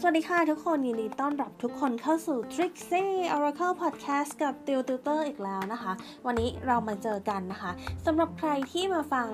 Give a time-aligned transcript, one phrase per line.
[0.00, 5.92] สวัสดีค่ะทุกคนยินดีต้อนรับทุกคนเข้าสู่ Trixie Oracle Podcast กับติวติวเตอร์อีกแล้วนะคะ
[6.26, 7.70] วันนี้เรามาเจอกันนะคะ
[8.06, 9.26] สำหรับใครที่มาฟัง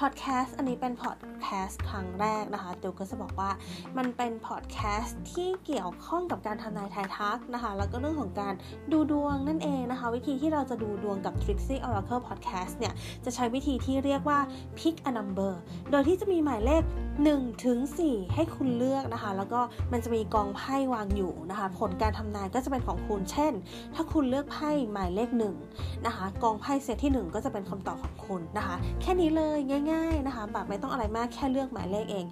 [0.00, 3.50] พอดแคสต์อันนี้เป็นพอดแคสต์ครั้งแรกนะคะติวก็จะบอกว่า
[3.98, 8.54] มันเป็นพอดแคสต์ที่เกี่ยวข้องกับการทำนายทายทักนะคะ แล้วก็เรื่องของการ
[8.92, 12.94] ดูดวงนั่นเองนะคะ วิธีที่เราจะดูดวงกับ Trixie Oracle Podcast เนี่ย
[13.24, 14.38] จะใช้วิธีที่เรียกว่า
[14.78, 15.52] pick a number
[15.90, 16.82] โดยที่จะมีหมายเลข
[17.22, 19.60] 1ถึง4ให้คุณเลือกนะคะ แล้วก็
[19.92, 23.52] มันจะมีกองไพ่วางอยู่นะคะ ผลการทำนายก็จะเป็นของคุณ เช่น
[23.94, 25.30] ถ้าคุณเลือกไพ่หมายเลข
[25.68, 32.24] 1นะคะ กองไพ่เซตที่ 1 ก็จะเป็นคำตอบของคุณนะคะ แค่นี้เลยง่ายๆนะคะ แบบไม่ต้องอะไรมากแค่เลือกหมายเลขเอง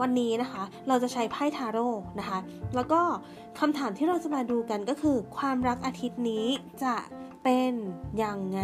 [0.00, 1.88] วันนี้นะคะ เราจะใช้ไพ่ทาโร่
[2.20, 2.38] นะคะ
[2.74, 3.00] แล้วก็
[3.58, 6.46] คำถามที่เราจะมาดูกันก็คือ ความรักอาทิตย์นี้
[6.84, 6.94] จะ
[7.44, 7.72] เป็น
[8.22, 8.62] ยังไง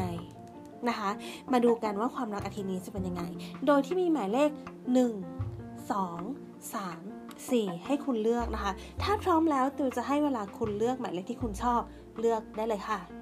[0.88, 1.10] นะคะ
[1.52, 3.22] มาดูกันว่าความรักอาทิตย์นี้จะเป็นยังไง
[3.66, 4.50] โดยที่มีหมายเลข
[4.94, 11.80] 1 2 3 4 ให้คุณเลือกนะคะ ถ้าพร้อมแล้วติวจะให้เวลาคุณเลือกหมายเลขที่คุณชอบ
[12.20, 13.21] เลือกได้เลยค่ะ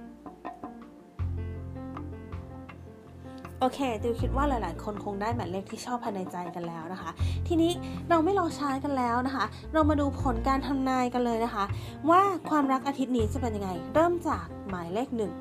[3.63, 7.11] โอเคติวคิดว่าหลาย ๆ คนคงได้หมายเลขที่ชอบภายในใจกันแล้วนะคะ
[7.49, 7.73] ทีนี้
[8.09, 11.65] เราไม่รอช้ากันแล้วนะคะ เรามาดูผลการทำนายกันเลยนะคะ
[12.11, 15.33] ว่าความรักอาทิตย์นี้จะเป็นยังไง เริ่มจากหมายเลขหนึ่ง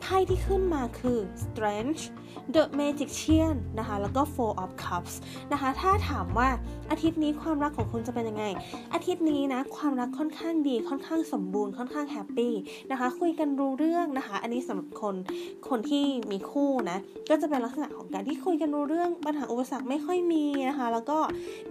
[0.00, 2.02] ไพ่ที่ขึ้นมาคือ Strange
[2.54, 5.14] The Magician นะคะ แล้วก็ Four of Cups
[5.52, 6.48] นะคะ ถ้าถามว่า
[6.90, 8.44] อาทิตย์นี้ความรักของคุณจะเป็นยังไง
[8.94, 12.54] อาทิตย์นี้นะ ความรักค่อนข้างดี ค่อนข้างสมบูรณ์ ค่อนข้างแฮปปี้
[12.90, 15.14] นะคะ คุยกันรู้เรื่องนะคะ อันนี้สำหรับคน
[15.68, 16.98] คนที่มีคู่นะ
[17.30, 21.18] ก็จะเป็นลักษณะของการที่คุยกันรู้เรื่อง ปัญหาอุปสรรคไม่ค่อยมีนะคะ แล้วก็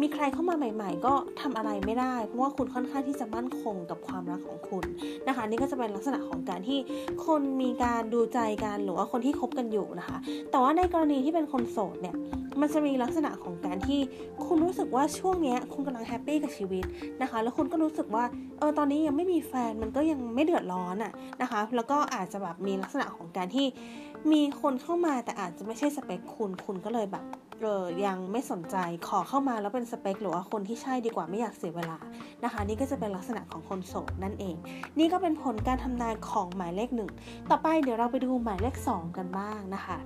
[0.02, 4.84] มีใครเข้ามาใหม่ ๆ ก็ทำอะไรไม่ได้ เพราะว่าคุณค่อนข้างที่จะมั่นคงกับความรักของคุณ
[5.28, 6.80] นะคะ นี่ก็จะเป็นลักษณะของการที่
[7.26, 10.18] คนมีการดููใจกันหรือว่าคนที่คบกันอยู่นะคะ
[10.52, 12.16] แต่ว่าในกรณีที่เป็นคนโสดเนี่ย
[12.62, 14.00] มันจะมีลักษณะของการที่
[14.46, 16.84] คุณรู้สึกว่าช่วงนี้คุณกำลังแฮปปี้กับชีวิต
[17.22, 18.24] นะคะ แล้วคุณก็รู้สึกว่า
[18.60, 23.66] เออตอนนี้ยังไม่มีแฟนมันก็ยังไม่เดือดร้อนอะ่ะนะคะ แล้วก็อาจจะแบบมีลักษณะของการที่
[24.32, 27.26] มีคนเข้ามาแต่อาจจะไม่ใช่สเปคคุณ คุณก็เลยแบบ
[27.62, 28.76] เออยังไม่สนใจ
[29.08, 31.98] ขอเข้ามาแล้วเป็นสเปคหรือว่าคนที่ใช่ดีกว่าไม่อยากเสียเวลา
[32.44, 34.56] นะคะ นี่ก็จะเป็นลักษณะของคนโสดนั่นเอง
[35.00, 37.10] นี่ก็เป็นผลการทำนายของหมายเลขหนึ่ง
[37.50, 39.98] ต่อไปเดี๋ยวเราไปดูหมายเลข 2 กันบ้างนะคะ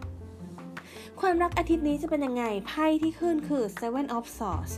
[1.20, 4.74] ความรักอาทิตย์นี้จะเป็นยังไงไพ่ที่ขึ้นคือ Seven of Swords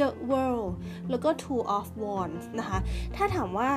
[0.00, 0.70] The World
[1.10, 2.78] แล้วก็ Two of Wands นะคะ
[3.16, 3.70] ถ้าถามว่า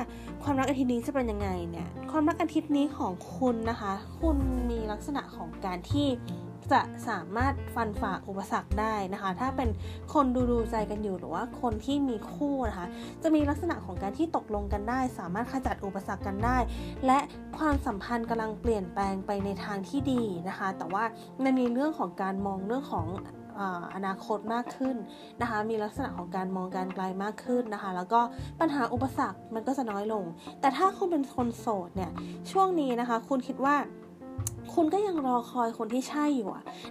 [0.44, 4.38] ความรักอาทิตย์นี้จะเป็นยังไงเนี่ย ความรักอาทิตย์นี้ของคุณนะคะ คุณ
[4.70, 6.08] มีลักษณะของการที่
[6.72, 9.70] จะสามารถฟันฝ่าอุปสรรคได้นะคะ ถ้าเป็น
[10.14, 12.88] คนดูดูใจกันอยู่หรือว่าคนที่มีคู่นะคะ
[13.24, 16.58] จะมีลักษณะของการที่ตกลงกันได้ สามารถขจัดอุปสรรคกันได้
[17.06, 17.20] และ
[17.58, 21.04] ความสัมพันธ์กำลังเปลี่ยนแปลงไปในทางที่ดีนะคะ แต่ว่า
[21.44, 23.08] มันมีเรื่องของการมองเรื่องของ
[23.96, 24.96] อนาคตมากขึ้น
[25.42, 28.22] นะคะ มีลักษณะของการมองการไกลมากขึ้นนะคะ แล้วก็
[28.60, 30.24] ปัญหาอุปสรรคมันก็จะน้อยลง
[30.62, 32.12] แต่ถ้าคุณเป็นคนโสดเนี่ย
[32.52, 33.76] ช่วงนี้นะคะ คุณคิดว่า
[34.74, 36.50] คุณก็ยังรอคอยคนที่ใช่อยู่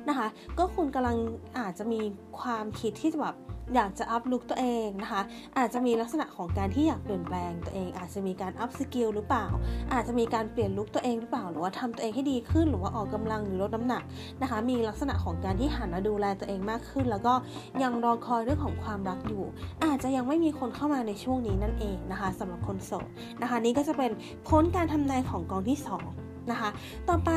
[0.09, 0.27] นะคะ
[0.59, 1.17] ก็คุณกำลัง
[1.59, 2.01] อาจจะมี
[2.41, 3.37] ความคิดที่จะแบบ
[3.75, 5.23] อยากจะ up look ตัวเองนะคะ
[5.59, 9.47] อาจจะมีลักษณะของการที่อยากเปลี่ยนแปลงตัวเอง อาจจะมีการ upskill หรือเปล่า
[9.93, 14.03] อาจจะมีการเปลี่ยน look ตัวเองหรือเปล่า หรือว่าทำตัวเองให้ดีขึ้น หรือว่าออกกำลังหรือลดน้ำหนัก
[14.43, 17.35] นะคะ มีลักษณะของการที่หันมาดูแลตัวเองมากขึ้น แล้วก็
[17.83, 19.45] ยังรอคอยเรื่องของความรักอยู่
[19.85, 23.07] อาจจะยังไม่มีคนเข้ามาในช่วงนี้นั่นเองนะคะสำหรับคนโสด
[23.43, 24.11] นะคะ นี่ก็จะเป็น
[24.49, 25.79] พ้นการทำนายของกองที่
[26.15, 26.71] 2นะคะ
[27.09, 27.31] ต่อไป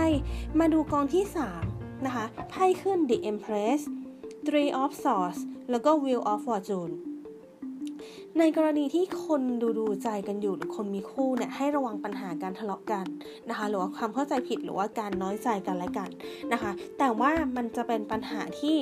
[0.59, 1.23] มาดูกองที่
[1.65, 3.81] 3นะคะไพ่ขึ้น The Empress
[4.47, 5.39] Three of Swords
[5.71, 6.93] แล้วก็ Wheel of Fortune
[8.39, 13.05] ในกรณีที่คนดูดูใจกันอยู่หรือคนมีคู่เนี่ยให้ระวังปัญหาการทะเลาะกัน
[13.49, 16.09] นะคะหรือว่าความเข้าใจผิดหรือว่าการน้อยใจกันและกัน
[16.53, 18.77] นะคะ แต่ว่ามันจะเป็นปัญหาที่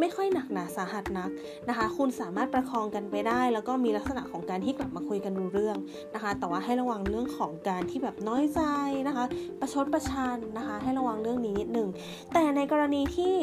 [0.00, 1.30] ไม่ค่อยหนักหนาสาหัสนัก
[1.68, 5.76] นะคะ คุณสามารถประคองกันไปได้ แล้วก็มีลักษณะของการที่กลับมาคุยกันรู้เรื่อง
[6.14, 8.60] นะคะ แต่ว่าให้ระวังเรื่องของการที่แบบน้อยใจ
[9.08, 9.24] นะคะ
[9.60, 11.88] ประชดประชันนะคะ ให้ระวังเรื่องนี้นิดหนึ่ง
[12.32, 13.34] แต่ในกรณีที่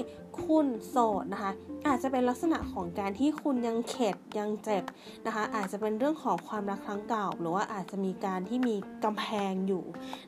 [0.45, 1.51] คุณโสดนะคะ
[1.88, 4.83] อาจจะเป็นลักษณะของการที่คุณยังเข็ดยังเจ็บ
[5.25, 9.83] นะคะ อาจจะเป็นเรื่องของความรักครั้งเก่า หรือว่าอาจจะมีการที่มีกำแพงอยู่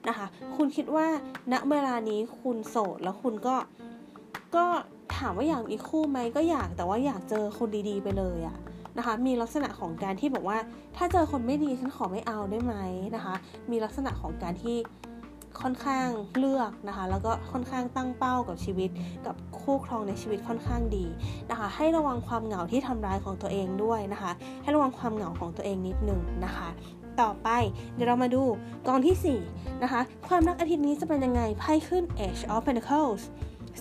[0.07, 0.25] นะคะ
[0.55, 1.07] คุณคิดว่า
[1.53, 3.55] ณเวลานี้คุณโสดแล้วคุณก็
[4.55, 4.65] ก็
[5.17, 8.57] ถามว่าอยากมีคู่ไหมก็อยากแต่ว่าอยากเจอคนดีๆไปเลยอะ
[8.97, 10.57] นะคะ มีลักษณะของการที่บอกว่า
[10.97, 12.75] ถ้าเจอคนไม่ดีฉันขอไม่เอาได้ไหม
[13.15, 13.35] นะคะ
[13.71, 14.77] มีลักษณะของการที่
[15.61, 16.07] ค่อนข้าง
[16.37, 18.89] เลือกนะคะ แล้วก็ค่อนข้างตั้งเป้ากับชีวิต
[19.25, 21.05] กับคู่ครองในชีวิตค่อนข้างดี
[21.49, 24.31] นะคะ ให้ระวังความเหงาที่ทำร้ายของตัวเองด้วยนะคะ
[24.61, 26.67] ให้ระวังความเหงาของตัวเองนิดนึงนะคะ
[27.21, 27.49] ต่อไป
[27.93, 28.43] เดี๋ยวเรามาดู
[28.87, 33.23] กองที่4นะคะ ความรักอาทิตย์นี้จะเป็นยังไงไพ่ขึ้น Age of Pentacles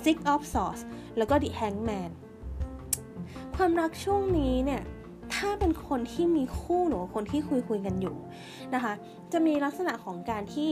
[0.05, 0.83] Six of Swords
[1.17, 2.11] แล้วก็ The Hangman
[3.57, 4.83] ความรักช่วงนี้เนี่ย
[5.35, 8.17] ถ้าเป็นคนที่มีคู่หรือคนที่คุยคุยกันอยู่
[8.75, 8.93] นะคะ
[9.33, 10.71] จะมีลักษณะของการที่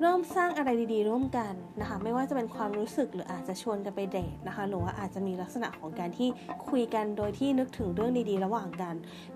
[0.00, 6.28] เริ่มสร้างอะไรดีๆ ร่วมกันนะคะ ไม่ว่าจะเป็นความรู้สึกหรืออาจจะชวนกันไปเดทนะคะ หรือว่าอาจจะมีลักษณะของการที่
[6.68, 8.94] คุยกันโดยที่นึกถึงเรื่องดีๆ ระหว่างกัน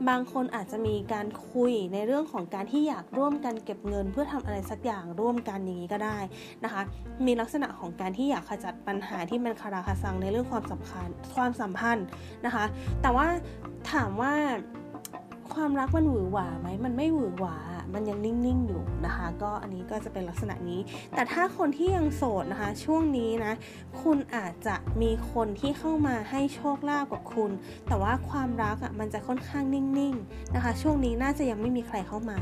[0.08, 6.19] บางคนอาจจะมีการคุยในเรื่องของการที่อยากร่วมกันเก็บเงิน เพื่อทำอะไรสักอย่างร่วมกันอย่างนี้ก็ได้
[6.64, 6.82] นะคะ
[7.26, 12.06] มีลักษณะของการที่อยากขจัดปัญหาที่มันคาราคาซังในเรื่องความสำคัญความสัมพันธ์
[12.46, 12.64] นะคะ
[13.02, 13.26] แต่ว่า
[13.93, 14.34] ถามว่า
[15.54, 17.56] ความรักมันหวือหวาไหมมันไม่หวือหวา
[17.94, 20.81] มันยังนิ่งๆอยู่นะคะ ก็อันนี้ก็จะเป็นลักษณะนี้
[21.14, 23.52] แต่ถ้าคนที่ยังโสดนะคะ ช่วงนี้นะ
[24.02, 27.50] คุณอาจจะมีคนที่เข้ามาให้โชคลาภกับคุณ
[27.88, 32.38] แต่ว่าความรักอะมันจะค่อนข้างนิ่งๆนะคะ ช่วงนี้น่าจะยังไม่มีใครเข้ามา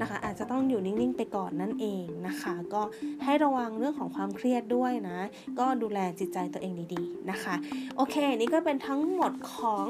[0.00, 2.82] นะคะ อาจจะต้องอยู่นิ่งๆไปก่อนนั่นเองนะคะ ก็
[3.24, 5.18] ให้ระวังเรื่องของความเครียดด้วยนะ
[5.58, 7.54] ก็ดูแลจิตใจตัวเองดีๆนะคะ
[7.96, 9.84] โอเค นี่ก็เป็นทั้งหมดของ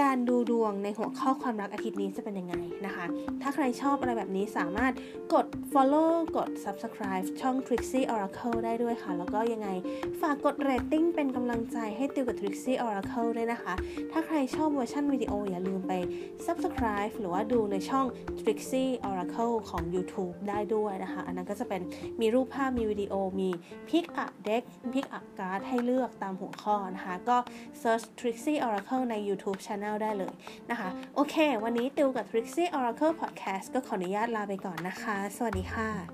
[0.00, 2.54] การดูดวงในหัวข้อความรักอาทิตย์นี้จะเป็นยังไง
[2.86, 3.06] นะคะ
[3.42, 4.92] ถ้าใครชอบอะไรแบบนี้สามารถ
[5.34, 9.68] กด follow กด subscribe ช่อง Trixie Oracle ได้ด้วยค่ะ แล้วก็ยังไง
[10.20, 13.74] ฝากกด rating เป็นกำลังใจให้ติวกับ Trixie Oracle ด้วยนะคะ
[14.12, 15.92] ถ้าใครชอบเวอร์ชันวิดีโออย่าลืมไป
[16.46, 18.06] subscribe หรือว่าดูในช่อง
[18.40, 21.82] Trixie Oracle ของ YouTube ได้ด้วยนะคะ อันนั้นก็จะเป็น
[22.20, 23.50] มีรูปภาพมีวิดีโอมี
[23.88, 24.62] pick a deck
[24.92, 27.36] pick a card ให้เลือกตามหัวข้อนะคะ ก็
[27.80, 30.32] search Trixie Oracle ใน YouTube Channel ได้เลย
[30.70, 31.34] นะคะ โอเค
[31.64, 36.13] วันนี้ติวกับ Trixie Oracle Podcast ก็ขออนุญาตลาไปก่อนนะคะ สวัสดีค่ะ